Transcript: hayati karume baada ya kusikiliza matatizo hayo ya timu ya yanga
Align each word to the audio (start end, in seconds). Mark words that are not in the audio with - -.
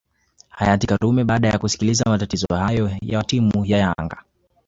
hayati 0.49 0.87
karume 0.87 1.23
baada 1.23 1.47
ya 1.49 1.57
kusikiliza 1.59 2.05
matatizo 2.09 2.47
hayo 2.55 2.91
ya 3.01 3.23
timu 3.23 3.65
ya 3.65 3.77
yanga 3.77 4.23